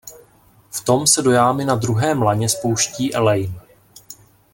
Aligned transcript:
V 0.71 0.81
tom 0.85 1.07
se 1.07 1.21
do 1.21 1.31
jámy 1.31 1.65
na 1.65 1.75
druhém 1.75 2.21
laně 2.21 2.49
spouští 2.49 3.15
Elaine. 3.15 3.59